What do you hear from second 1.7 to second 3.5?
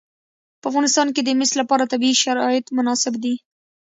طبیعي شرایط مناسب دي.